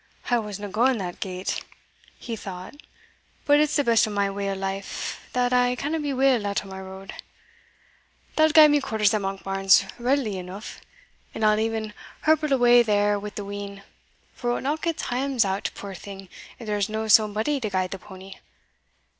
[0.31, 1.63] "I wasna gaun that gate,"
[2.17, 2.73] he thought,
[3.45, 6.65] "but it's the best o' my way o' life that I canna be weel out
[6.65, 7.13] o' my road.
[8.35, 10.79] They'll gie me quarters at Monkbarns readily eneugh,
[11.35, 11.93] and I'll e'en
[12.25, 13.83] hirple awa there wi' the wean,
[14.33, 17.91] for it will knock its hams out, puir thing, if there's no somebody to guide
[17.91, 18.37] the pony.